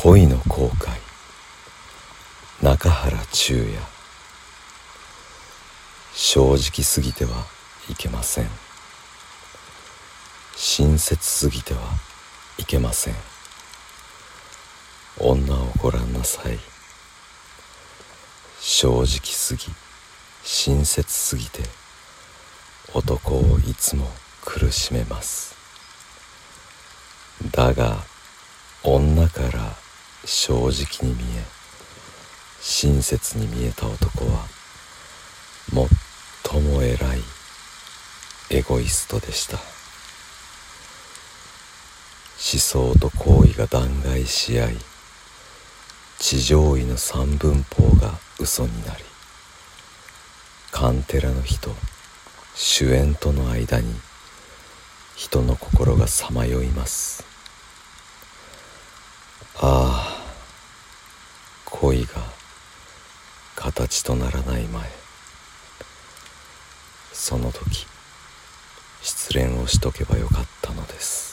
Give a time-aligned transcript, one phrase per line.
[0.00, 0.90] 恋の後悔。
[2.62, 3.80] 中原中也。
[6.14, 7.44] 正直すぎては
[7.90, 8.46] いけません。
[10.54, 11.80] 親切すぎては
[12.58, 13.14] いけません。
[15.18, 16.60] 女をご覧なさい。
[18.60, 19.64] 正直すぎ
[20.44, 21.64] 親切すぎて
[22.94, 24.08] 男をいつも
[24.44, 25.56] 苦しめます。
[27.50, 27.96] だが
[28.84, 29.87] 女から
[30.24, 31.44] 正直に見え
[32.60, 34.46] 親切に見えた男は
[35.70, 37.22] 最も偉い
[38.50, 39.58] エゴイストでした。
[42.40, 44.76] 思想と行為が弾劾し合い
[46.18, 49.04] 地上位の三分法が嘘になり
[50.70, 51.74] カンテラの火と
[52.54, 53.92] 主演との間に
[55.16, 57.24] 人の心がさまよいます。
[59.60, 60.07] ああ
[61.70, 62.22] 恋が
[63.56, 64.88] 形とならない前
[67.12, 67.86] その時
[69.02, 71.27] 失恋をしとけばよかったのです。